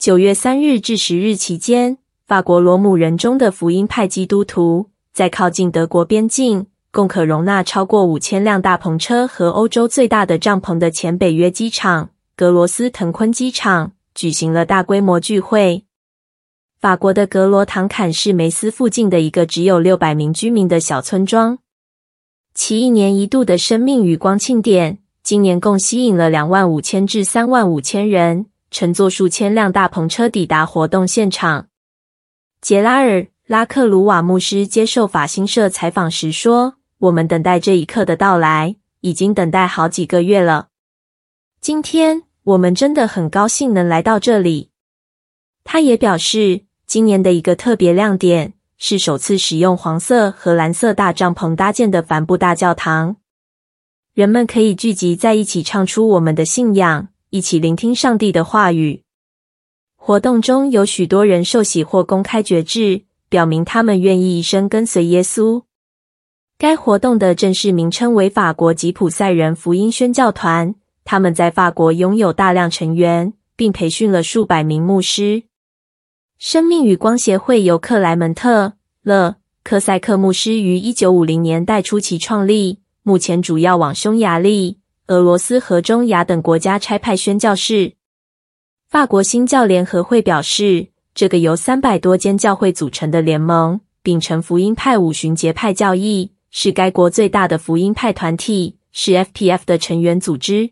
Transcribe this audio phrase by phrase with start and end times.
[0.00, 15.84] 九月三日至十日期间，法国罗姆人中的福音派基督徒在靠近德国边境，共可容纳超过五千辆大篷车和欧洲最大的帐篷的前北约机场格罗斯滕昆机场举行了大规模聚会。
[16.80, 21.58] 法国的格罗唐坎是梅斯附近的一个只有六百名居民的小村庄。
[22.54, 31.68] 其一年一度的生命与光庆典，今年共吸引了两万五千至三万五千人，乘坐数千辆大篷车抵达活动现场。
[32.60, 40.68] 杰拉尔·拉克鲁瓦牧师接受法新社采访时说：“我们等待这一刻的到来，已经等待好几个月了。
[41.60, 44.70] 今天，我们真的很高兴能来到这里。”
[45.64, 46.66] 他也表示。
[46.90, 53.18] 今年的一个特别亮点是首次使用黄色和蓝色大帐篷搭建的帆布大教堂。
[54.12, 59.04] 人们可以聚集在一起，唱出我们的信仰，一起聆听上帝的话语。
[59.94, 65.62] 活动中有许多人受洗或公开决志，表明他们愿意一生跟随耶稣。
[66.58, 75.44] 该活动的正式名称为法国吉普赛人福音宣教团，他们在法国拥有大量成员，并培训了数百名牧师。
[76.36, 78.66] 生命与光协会由克莱门特·
[79.02, 84.78] 勒克塞克牧师于一九五零年代初期创立，目前主要往匈牙利、
[85.10, 87.94] 俄罗斯和中亚等国家差派宣教士。
[88.88, 90.86] 法国新教联合会表示，
[91.16, 100.70] 这个由三百多间教会组成的联盟，秉承福音派五旬节派教义，是该国最大的福音派团体，是 FPF 的成员组织。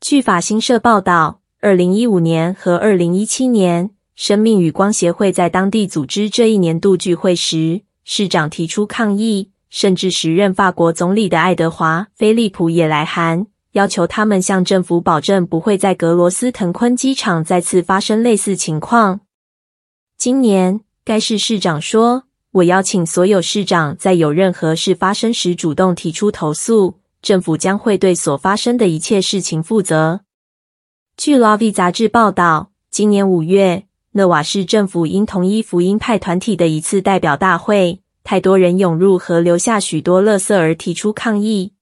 [0.00, 3.90] 据法新社报道，二零一五年和二零一七年。
[4.16, 19.22] 生命与光协会在当地组织这一年度聚会时，市长提出抗议，甚至时任法国总理的爱德华·菲利普也来函，要求他们向政府保证不会在格罗斯滕昆机场再次发生类似情况。
[20.16, 22.22] 今年，该市市长说
[22.62, 30.20] ：“我邀请所有市长在有任何事发生时主动提出投诉，政府将会对所发生的一切事情负责。”
[31.18, 33.86] 据《La Vie》杂志报道，今年五月。
[34.12, 41.74] 纳瓦市政府因同一福音派团体的一次代表大会，太多人涌入和留下许多垃圾而提出抗议。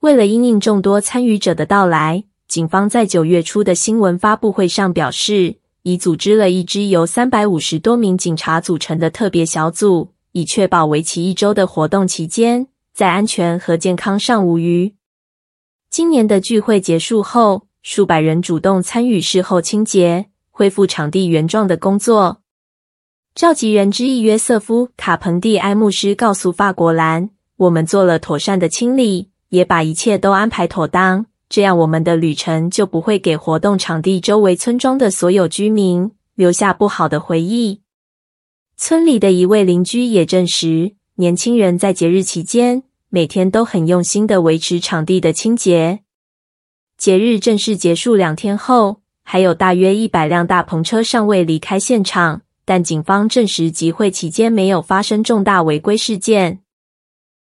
[0.00, 14.94] 为了因应众多参与者的到来，警方在九月初的新闻发布会上表示，已组织了一支由三百五十多名警察组成的特别小组，以确保为期一周的活动期间，在安全和健康上无虞。
[15.90, 20.26] 今年的聚会结束后，数百人主动参与事后清洁。
[20.50, 22.40] 恢复场地原状的工作。
[23.36, 37.82] 召集人之一约瑟夫·卡彭蒂埃牧师告诉法国兰：“我们做了妥善的清理，也把一切都安排妥当，这样我们的旅程就不会给活动场地周围村庄的所有居民留下不好的回忆。”
[38.78, 46.00] 村里的一位邻居也证实，年轻人在节日期间每天都很用心的维持场地的清洁。
[46.96, 56.65] 节日正式结束两天后，还有大约一百辆大篷车尚未离开现场，但警方证实集会期间没有发生重大违规事件。